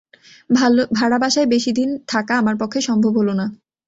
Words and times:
ভাড়াবাসায় 0.97 1.47
বেশিদিন 1.53 1.89
থাকা 2.07 2.33
আমার 2.37 2.55
পক্ষে 2.61 2.79
সম্ভব 2.89 3.13
হল 3.19 3.29
না। 3.33 3.45